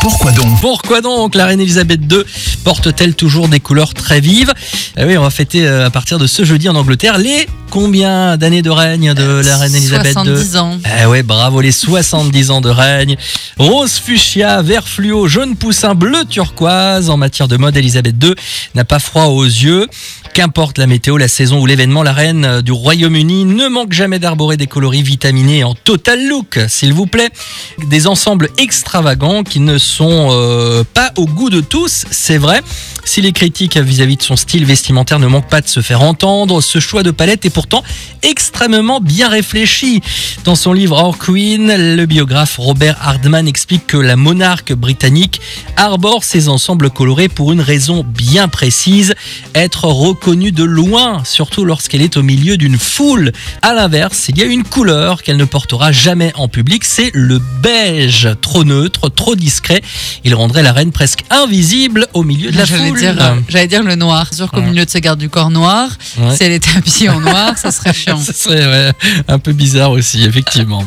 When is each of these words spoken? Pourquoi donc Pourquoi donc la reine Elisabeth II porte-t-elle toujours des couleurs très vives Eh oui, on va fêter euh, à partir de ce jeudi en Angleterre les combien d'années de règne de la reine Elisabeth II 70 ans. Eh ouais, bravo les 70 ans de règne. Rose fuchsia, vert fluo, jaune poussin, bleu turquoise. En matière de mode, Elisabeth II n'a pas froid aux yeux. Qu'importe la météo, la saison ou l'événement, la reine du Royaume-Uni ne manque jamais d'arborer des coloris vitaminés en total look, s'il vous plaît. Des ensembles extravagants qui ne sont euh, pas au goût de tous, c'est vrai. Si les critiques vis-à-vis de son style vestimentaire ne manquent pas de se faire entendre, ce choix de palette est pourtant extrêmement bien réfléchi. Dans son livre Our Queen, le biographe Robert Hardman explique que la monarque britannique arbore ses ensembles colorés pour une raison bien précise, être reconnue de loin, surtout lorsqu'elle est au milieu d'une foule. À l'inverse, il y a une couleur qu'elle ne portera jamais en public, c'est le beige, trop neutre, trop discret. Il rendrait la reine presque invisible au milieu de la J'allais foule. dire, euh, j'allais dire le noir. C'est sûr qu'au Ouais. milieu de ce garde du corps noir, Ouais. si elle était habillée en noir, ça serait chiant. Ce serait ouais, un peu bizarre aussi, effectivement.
Pourquoi 0.00 0.32
donc 0.32 0.60
Pourquoi 0.62 1.02
donc 1.02 1.34
la 1.34 1.44
reine 1.44 1.60
Elisabeth 1.60 2.00
II 2.10 2.22
porte-t-elle 2.64 3.14
toujours 3.14 3.48
des 3.48 3.60
couleurs 3.60 3.92
très 3.92 4.20
vives 4.20 4.52
Eh 4.96 5.04
oui, 5.04 5.18
on 5.18 5.22
va 5.22 5.28
fêter 5.28 5.66
euh, 5.66 5.86
à 5.86 5.90
partir 5.90 6.18
de 6.18 6.26
ce 6.26 6.42
jeudi 6.42 6.70
en 6.70 6.74
Angleterre 6.74 7.18
les 7.18 7.46
combien 7.70 8.36
d'années 8.38 8.62
de 8.62 8.70
règne 8.70 9.12
de 9.12 9.42
la 9.44 9.58
reine 9.58 9.74
Elisabeth 9.74 10.16
II 10.16 10.24
70 10.24 10.56
ans. 10.56 10.78
Eh 11.02 11.06
ouais, 11.06 11.22
bravo 11.22 11.60
les 11.60 11.70
70 11.70 12.50
ans 12.50 12.60
de 12.62 12.70
règne. 12.70 13.16
Rose 13.58 14.00
fuchsia, 14.02 14.62
vert 14.62 14.88
fluo, 14.88 15.28
jaune 15.28 15.54
poussin, 15.54 15.94
bleu 15.94 16.24
turquoise. 16.28 17.10
En 17.10 17.18
matière 17.18 17.46
de 17.46 17.58
mode, 17.58 17.76
Elisabeth 17.76 18.16
II 18.22 18.34
n'a 18.74 18.84
pas 18.84 18.98
froid 18.98 19.24
aux 19.24 19.44
yeux. 19.44 19.86
Qu'importe 20.32 20.78
la 20.78 20.86
météo, 20.86 21.18
la 21.18 21.26
saison 21.26 21.60
ou 21.60 21.66
l'événement, 21.66 22.04
la 22.04 22.12
reine 22.12 22.62
du 22.62 22.70
Royaume-Uni 22.70 23.44
ne 23.44 23.68
manque 23.68 23.92
jamais 23.92 24.20
d'arborer 24.20 24.56
des 24.56 24.68
coloris 24.68 25.02
vitaminés 25.02 25.64
en 25.64 25.74
total 25.74 26.24
look, 26.28 26.60
s'il 26.68 26.92
vous 26.92 27.06
plaît. 27.06 27.30
Des 27.88 28.06
ensembles 28.06 28.48
extravagants 28.56 29.42
qui 29.42 29.58
ne 29.58 29.76
sont 29.76 30.28
euh, 30.30 30.84
pas 30.94 31.12
au 31.16 31.26
goût 31.26 31.50
de 31.50 31.60
tous, 31.60 32.04
c'est 32.10 32.38
vrai. 32.38 32.62
Si 33.04 33.20
les 33.20 33.32
critiques 33.32 33.76
vis-à-vis 33.76 34.16
de 34.16 34.22
son 34.22 34.36
style 34.36 34.64
vestimentaire 34.64 35.18
ne 35.18 35.26
manquent 35.26 35.48
pas 35.48 35.60
de 35.60 35.68
se 35.68 35.80
faire 35.80 36.02
entendre, 36.02 36.60
ce 36.60 36.78
choix 36.78 37.02
de 37.02 37.10
palette 37.10 37.44
est 37.44 37.50
pourtant 37.50 37.82
extrêmement 38.22 39.00
bien 39.00 39.28
réfléchi. 39.28 40.02
Dans 40.44 40.54
son 40.54 40.72
livre 40.72 41.02
Our 41.02 41.18
Queen, 41.18 41.96
le 41.96 42.06
biographe 42.06 42.56
Robert 42.58 42.96
Hardman 43.00 43.48
explique 43.48 43.86
que 43.86 43.96
la 43.96 44.16
monarque 44.16 44.72
britannique 44.72 45.40
arbore 45.76 46.24
ses 46.24 46.48
ensembles 46.48 46.90
colorés 46.90 47.28
pour 47.28 47.52
une 47.52 47.60
raison 47.60 48.04
bien 48.06 48.48
précise, 48.48 49.14
être 49.54 49.84
reconnue 49.84 50.52
de 50.52 50.64
loin, 50.64 51.22
surtout 51.24 51.64
lorsqu'elle 51.64 52.02
est 52.02 52.16
au 52.16 52.22
milieu 52.22 52.56
d'une 52.56 52.78
foule. 52.78 53.32
À 53.62 53.74
l'inverse, 53.74 54.26
il 54.28 54.38
y 54.38 54.42
a 54.42 54.46
une 54.46 54.64
couleur 54.64 55.22
qu'elle 55.22 55.36
ne 55.36 55.44
portera 55.44 55.92
jamais 55.92 56.32
en 56.36 56.48
public, 56.48 56.84
c'est 56.84 57.10
le 57.14 57.40
beige, 57.62 58.28
trop 58.40 58.64
neutre, 58.64 59.08
trop 59.08 59.34
discret. 59.34 59.80
Il 60.24 60.34
rendrait 60.34 60.62
la 60.62 60.72
reine 60.72 60.92
presque 60.92 61.24
invisible 61.30 62.06
au 62.12 62.22
milieu 62.22 62.50
de 62.50 62.56
la 62.56 62.66
J'allais 62.96 63.08
foule. 63.12 63.16
dire, 63.18 63.24
euh, 63.32 63.40
j'allais 63.48 63.66
dire 63.68 63.82
le 63.82 63.94
noir. 63.96 64.26
C'est 64.30 64.36
sûr 64.36 64.50
qu'au 64.50 64.60
Ouais. 64.60 64.66
milieu 64.66 64.84
de 64.84 64.90
ce 64.90 64.98
garde 64.98 65.18
du 65.18 65.28
corps 65.28 65.50
noir, 65.50 65.90
Ouais. 66.18 66.36
si 66.36 66.44
elle 66.44 66.52
était 66.52 66.76
habillée 66.76 67.08
en 67.08 67.20
noir, 67.20 67.56
ça 67.58 67.70
serait 67.72 67.92
chiant. 68.00 68.20
Ce 68.20 68.32
serait 68.32 68.66
ouais, 68.66 68.92
un 69.28 69.38
peu 69.38 69.52
bizarre 69.52 69.90
aussi, 69.90 70.24
effectivement. 70.24 70.78